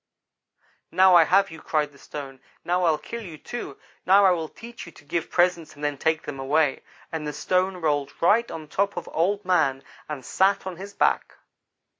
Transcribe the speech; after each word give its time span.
"'Now 0.91 1.13
I 1.13 1.25
have 1.25 1.51
you!' 1.51 1.61
cried 1.61 1.91
the 1.91 1.99
stone 1.99 2.39
'now 2.65 2.85
I'll 2.85 2.97
kill 2.97 3.21
you, 3.21 3.37
too! 3.37 3.77
Now 4.03 4.25
I 4.25 4.31
will 4.31 4.49
teach 4.49 4.87
you 4.87 4.91
to 4.93 5.05
give 5.05 5.29
presents 5.29 5.75
and 5.75 5.83
then 5.83 5.95
take 5.99 6.23
them 6.23 6.39
away,' 6.39 6.81
and 7.11 7.27
the 7.27 7.31
stone 7.33 7.77
rolled 7.77 8.11
right 8.19 8.49
on 8.49 8.67
top 8.67 8.97
of 8.97 9.07
Old 9.13 9.45
man, 9.45 9.83
and 10.09 10.25
sat 10.25 10.65
on 10.65 10.77
his 10.77 10.95
back. 10.95 11.35